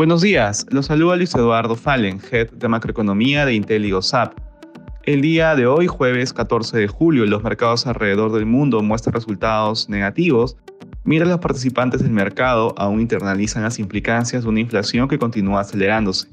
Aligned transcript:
Buenos 0.00 0.22
días, 0.22 0.66
los 0.70 0.86
saluda 0.86 1.16
Luis 1.16 1.34
Eduardo 1.34 1.76
Fallen, 1.76 2.22
Head 2.32 2.52
de 2.52 2.68
Macroeconomía 2.68 3.44
de 3.44 3.52
IntelliGoSap. 3.52 4.32
El 5.02 5.20
día 5.20 5.54
de 5.54 5.66
hoy, 5.66 5.88
jueves 5.88 6.32
14 6.32 6.78
de 6.78 6.88
julio, 6.88 7.26
los 7.26 7.42
mercados 7.42 7.86
alrededor 7.86 8.32
del 8.32 8.46
mundo 8.46 8.82
muestran 8.82 9.12
resultados 9.12 9.90
negativos, 9.90 10.56
mientras 11.04 11.28
los 11.28 11.40
participantes 11.40 12.02
del 12.02 12.12
mercado 12.12 12.74
aún 12.78 13.02
internalizan 13.02 13.62
las 13.62 13.78
implicancias 13.78 14.44
de 14.44 14.48
una 14.48 14.60
inflación 14.60 15.06
que 15.06 15.18
continúa 15.18 15.60
acelerándose. 15.60 16.28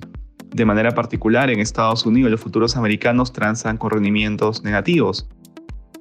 De 0.56 0.64
manera 0.64 0.92
particular, 0.92 1.50
en 1.50 1.60
Estados 1.60 2.06
Unidos 2.06 2.32
los 2.32 2.40
futuros 2.40 2.78
americanos 2.78 3.34
transan 3.34 3.76
con 3.76 3.92
rendimientos 3.92 4.64
negativos. 4.64 5.28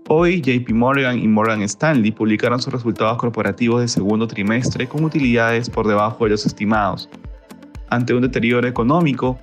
Hoy, 0.08 0.40
JP 0.40 0.70
Morgan 0.72 1.18
y 1.18 1.26
Morgan 1.26 1.62
Stanley 1.62 2.12
publicaron 2.12 2.62
sus 2.62 2.72
resultados 2.72 3.18
corporativos 3.18 3.80
de 3.80 3.88
segundo 3.88 4.28
trimestre 4.28 4.86
con 4.86 5.02
utilidades 5.02 5.68
por 5.68 5.88
debajo 5.88 6.22
de 6.22 6.30
los 6.30 6.46
estimados 6.46 7.10
ante 7.90 8.14
un 8.14 8.22
deterioro 8.22 8.66
económico 8.66 9.38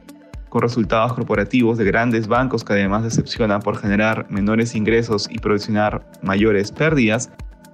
con 0.50 0.62
resultados 0.62 1.14
corporativos 1.14 1.78
de 1.78 1.86
grandes 1.86 2.28
bancos 2.28 2.64
que 2.64 2.74
además 2.74 3.04
decepcionan 3.04 3.62
por 3.62 3.78
generar 3.78 4.28
menores 4.30 4.76
ingresos 4.76 5.28
y 5.32 5.40
producir 5.40 5.76
mayores 6.22 6.72
pérdidas, 6.72 7.32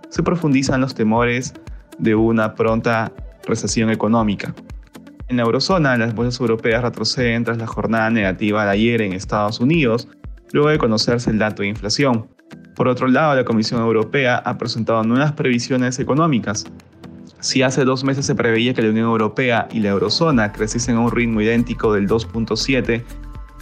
se 0.09 0.23
profundizan 0.23 0.81
los 0.81 0.95
temores 0.95 1.53
de 1.97 2.15
una 2.15 2.55
pronta 2.55 3.11
recesión 3.45 3.89
económica. 3.89 4.53
En 5.27 5.37
la 5.37 5.43
eurozona, 5.43 5.97
las 5.97 6.15
bolsas 6.15 6.39
europeas 6.39 6.81
retroceden 6.81 7.43
tras 7.43 7.57
la 7.57 7.67
jornada 7.67 8.09
negativa 8.09 8.63
de 8.63 8.71
ayer 8.71 9.01
en 9.01 9.13
Estados 9.13 9.59
Unidos, 9.59 10.07
luego 10.53 10.69
de 10.69 10.77
conocerse 10.77 11.29
el 11.29 11.37
dato 11.37 11.61
de 11.61 11.67
inflación. 11.67 12.27
Por 12.75 12.87
otro 12.87 13.07
lado, 13.07 13.35
la 13.35 13.43
Comisión 13.43 13.81
Europea 13.81 14.37
ha 14.37 14.57
presentado 14.57 15.03
nuevas 15.03 15.33
previsiones 15.33 15.99
económicas, 15.99 16.65
si 17.39 17.61
hace 17.61 17.85
dos 17.85 18.03
meses 18.03 18.25
se 18.25 18.35
preveía 18.35 18.73
que 18.73 18.81
la 18.81 18.89
Unión 18.89 19.07
Europea 19.07 19.67
y 19.71 19.79
la 19.79 19.89
Eurozona 19.89 20.51
creciesen 20.51 20.97
a 20.97 20.99
un 20.99 21.11
ritmo 21.11 21.41
idéntico 21.41 21.93
del 21.93 22.07
2.7 22.07 23.03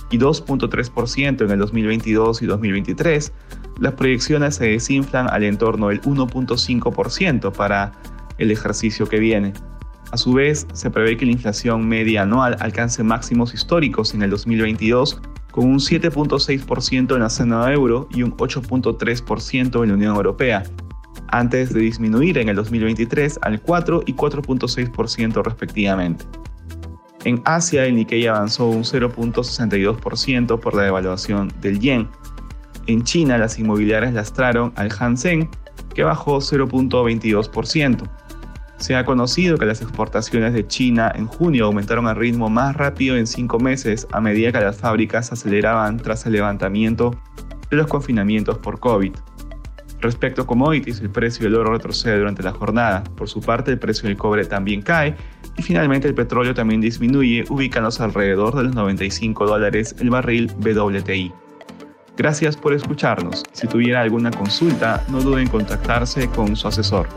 y 0.09 0.17
2.3% 0.17 1.41
en 1.43 1.51
el 1.51 1.59
2022 1.59 2.41
y 2.41 2.45
2023, 2.45 3.33
las 3.79 3.93
proyecciones 3.93 4.55
se 4.55 4.67
desinflan 4.67 5.29
al 5.29 5.43
entorno 5.43 5.89
del 5.89 6.01
1.5% 6.01 7.51
para 7.51 7.91
el 8.37 8.51
ejercicio 8.51 9.07
que 9.07 9.19
viene. 9.19 9.53
A 10.11 10.17
su 10.17 10.33
vez, 10.33 10.65
se 10.73 10.89
prevé 10.89 11.17
que 11.17 11.25
la 11.25 11.33
inflación 11.33 11.87
media 11.87 12.21
anual 12.21 12.55
alcance 12.59 13.03
máximos 13.03 13.53
históricos 13.53 14.13
en 14.13 14.21
el 14.21 14.29
2022 14.29 15.21
con 15.51 15.65
un 15.65 15.79
7.6% 15.79 17.15
en 17.15 17.19
la 17.19 17.29
zona 17.29 17.71
euro 17.73 18.07
y 18.13 18.23
un 18.23 18.31
8.3% 18.37 19.83
en 19.83 19.89
la 19.89 19.95
Unión 19.95 20.15
Europea, 20.15 20.63
antes 21.29 21.73
de 21.73 21.81
disminuir 21.81 22.37
en 22.37 22.49
el 22.49 22.55
2023 22.55 23.39
al 23.41 23.61
4 23.61 24.03
y 24.05 24.13
4.6% 24.13 25.43
respectivamente. 25.43 26.25
En 27.23 27.41
Asia, 27.45 27.85
el 27.85 27.95
Nikkei 27.95 28.27
avanzó 28.27 28.67
un 28.67 28.83
0.62% 28.83 30.59
por 30.59 30.75
la 30.75 30.83
devaluación 30.83 31.51
del 31.61 31.79
yen. 31.79 32.07
En 32.85 33.03
China, 33.03 33.37
las 33.37 33.59
inmobiliarias 33.59 34.13
lastraron 34.13 34.71
al 34.75 34.89
Hansen, 34.97 35.49
que 35.93 36.03
bajó 36.03 36.37
0.22%. 36.37 38.09
Se 38.77 38.95
ha 38.95 39.03
conocido 39.03 39.57
que 39.57 39.65
las 39.65 39.81
exportaciones 39.81 40.53
de 40.53 40.67
China 40.67 41.11
en 41.15 41.25
junio 41.25 41.65
aumentaron 41.65 42.07
al 42.07 42.15
ritmo 42.15 42.49
más 42.49 42.75
rápido 42.75 43.17
en 43.17 43.25
cinco 43.25 43.59
meses 43.59 44.07
a 44.11 44.21
medida 44.21 44.51
que 44.51 44.59
las 44.59 44.77
fábricas 44.77 45.31
aceleraban 45.31 45.97
tras 45.97 46.25
el 46.27 46.33
levantamiento 46.33 47.19
de 47.71 47.77
los 47.77 47.87
confinamientos 47.87 48.59
por 48.59 48.79
COVID. 48.79 49.13
Respecto 49.99 50.43
a 50.43 50.47
commodities, 50.47 50.99
el 51.01 51.09
precio 51.09 51.45
del 51.45 51.55
oro 51.55 51.73
retrocede 51.73 52.17
durante 52.17 52.43
la 52.43 52.51
jornada. 52.51 53.03
Por 53.15 53.27
su 53.27 53.41
parte, 53.41 53.71
el 53.71 53.79
precio 53.79 54.07
del 54.07 54.17
cobre 54.17 54.45
también 54.45 54.81
cae 54.81 55.15
y 55.57 55.63
finalmente 55.63 56.07
el 56.07 56.13
petróleo 56.13 56.53
también 56.53 56.81
disminuye, 56.81 57.45
ubicándose 57.49 58.03
alrededor 58.03 58.55
de 58.55 58.63
los 58.65 58.75
95 58.75 59.47
dólares 59.47 59.95
el 59.99 60.11
barril 60.11 60.51
WTI. 60.59 61.31
Gracias 62.15 62.57
por 62.57 62.73
escucharnos. 62.73 63.43
Si 63.53 63.67
tuviera 63.67 64.01
alguna 64.01 64.31
consulta, 64.31 65.03
no 65.09 65.21
duden 65.21 65.41
en 65.41 65.49
contactarse 65.49 66.27
con 66.29 66.55
su 66.55 66.67
asesor. 66.67 67.07